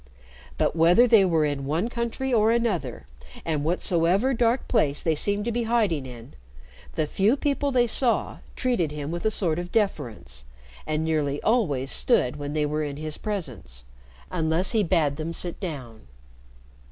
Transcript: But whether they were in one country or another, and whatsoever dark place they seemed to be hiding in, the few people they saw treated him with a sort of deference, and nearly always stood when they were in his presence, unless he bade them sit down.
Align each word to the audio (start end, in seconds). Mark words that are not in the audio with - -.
But 0.57 0.75
whether 0.75 1.05
they 1.07 1.23
were 1.23 1.45
in 1.45 1.63
one 1.65 1.87
country 1.87 2.33
or 2.33 2.49
another, 2.49 3.05
and 3.45 3.63
whatsoever 3.63 4.33
dark 4.33 4.67
place 4.67 5.03
they 5.03 5.13
seemed 5.13 5.45
to 5.45 5.51
be 5.51 5.65
hiding 5.65 6.07
in, 6.07 6.33
the 6.95 7.05
few 7.05 7.37
people 7.37 7.69
they 7.71 7.85
saw 7.85 8.39
treated 8.55 8.91
him 8.91 9.11
with 9.11 9.25
a 9.25 9.29
sort 9.29 9.59
of 9.59 9.71
deference, 9.71 10.43
and 10.87 11.05
nearly 11.05 11.39
always 11.43 11.91
stood 11.91 12.37
when 12.37 12.53
they 12.53 12.65
were 12.65 12.83
in 12.83 12.97
his 12.97 13.19
presence, 13.19 13.83
unless 14.31 14.71
he 14.71 14.81
bade 14.81 15.17
them 15.17 15.33
sit 15.33 15.59
down. 15.59 16.07